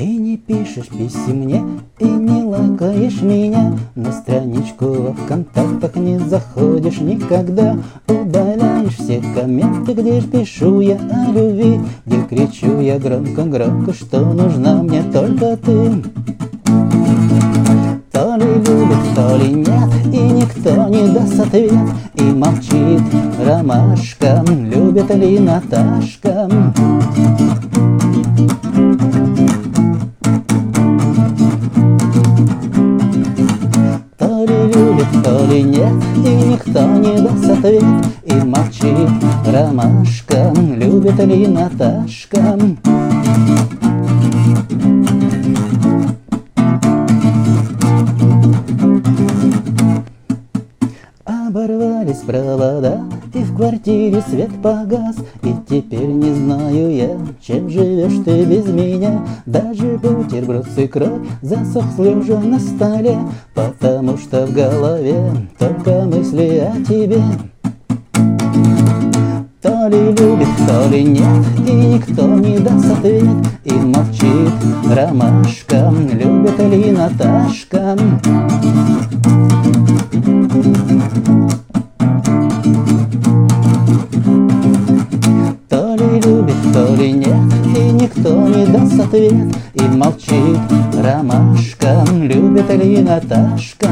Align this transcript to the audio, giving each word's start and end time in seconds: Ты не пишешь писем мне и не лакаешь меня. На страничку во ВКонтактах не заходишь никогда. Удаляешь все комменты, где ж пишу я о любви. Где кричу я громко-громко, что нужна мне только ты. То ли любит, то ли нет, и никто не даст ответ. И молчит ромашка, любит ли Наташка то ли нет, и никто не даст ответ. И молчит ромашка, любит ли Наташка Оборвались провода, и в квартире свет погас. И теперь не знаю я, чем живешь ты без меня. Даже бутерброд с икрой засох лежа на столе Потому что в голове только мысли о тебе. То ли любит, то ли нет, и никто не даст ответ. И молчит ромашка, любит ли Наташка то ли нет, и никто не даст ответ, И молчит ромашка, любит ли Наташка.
Ты 0.00 0.06
не 0.06 0.38
пишешь 0.38 0.88
писем 0.88 1.40
мне 1.40 1.62
и 1.98 2.06
не 2.06 2.42
лакаешь 2.42 3.20
меня. 3.20 3.76
На 3.94 4.10
страничку 4.12 4.86
во 4.86 5.12
ВКонтактах 5.12 5.94
не 5.96 6.18
заходишь 6.18 7.00
никогда. 7.00 7.76
Удаляешь 8.08 8.94
все 8.94 9.22
комменты, 9.34 9.92
где 9.92 10.22
ж 10.22 10.24
пишу 10.24 10.80
я 10.80 10.96
о 10.96 11.30
любви. 11.32 11.80
Где 12.06 12.22
кричу 12.22 12.80
я 12.80 12.98
громко-громко, 12.98 13.92
что 13.92 14.20
нужна 14.20 14.82
мне 14.82 15.02
только 15.02 15.58
ты. 15.58 16.02
То 18.10 18.36
ли 18.36 18.54
любит, 18.54 19.14
то 19.14 19.36
ли 19.36 19.52
нет, 19.52 19.90
и 20.14 20.18
никто 20.18 20.88
не 20.88 21.12
даст 21.12 21.40
ответ. 21.40 21.74
И 22.14 22.22
молчит 22.22 23.02
ромашка, 23.44 24.42
любит 24.48 25.14
ли 25.14 25.38
Наташка 25.38 26.48
то 35.22 35.46
ли 35.46 35.62
нет, 35.62 35.92
и 36.16 36.28
никто 36.28 36.82
не 36.82 37.20
даст 37.20 37.50
ответ. 37.50 37.84
И 38.24 38.32
молчит 38.32 39.08
ромашка, 39.46 40.52
любит 40.76 41.18
ли 41.24 41.46
Наташка 41.46 42.56
Оборвались 51.50 52.18
провода, 52.18 53.00
и 53.34 53.42
в 53.42 53.56
квартире 53.56 54.22
свет 54.22 54.50
погас. 54.62 55.16
И 55.42 55.52
теперь 55.68 56.06
не 56.06 56.32
знаю 56.32 56.94
я, 56.94 57.18
чем 57.42 57.68
живешь 57.68 58.24
ты 58.24 58.44
без 58.44 58.66
меня. 58.66 59.26
Даже 59.46 59.98
бутерброд 59.98 60.66
с 60.66 60.78
икрой 60.78 61.28
засох 61.42 61.98
лежа 61.98 62.38
на 62.38 62.60
столе 62.60 63.18
Потому 63.52 64.16
что 64.16 64.46
в 64.46 64.52
голове 64.52 65.32
только 65.58 66.04
мысли 66.04 66.70
о 66.72 66.84
тебе. 66.84 67.20
То 69.60 69.88
ли 69.88 70.04
любит, 70.12 70.48
то 70.68 70.88
ли 70.88 71.02
нет, 71.02 71.46
и 71.66 71.72
никто 71.72 72.28
не 72.28 72.60
даст 72.60 72.92
ответ. 72.92 73.24
И 73.64 73.72
молчит 73.72 74.52
ромашка, 74.88 75.92
любит 76.12 76.58
ли 76.60 76.92
Наташка 76.92 77.96
то 86.72 86.94
ли 86.94 87.12
нет, 87.12 87.36
и 87.76 87.92
никто 87.92 88.46
не 88.48 88.66
даст 88.66 89.00
ответ, 89.00 89.54
И 89.74 89.82
молчит 89.82 90.58
ромашка, 90.94 92.04
любит 92.12 92.70
ли 92.70 93.02
Наташка. 93.02 93.88